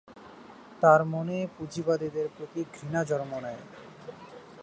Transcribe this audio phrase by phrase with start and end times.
[0.81, 3.61] তার মনে পুঁজিবাদের প্রতি ঘৃণা জন্ম নেয়।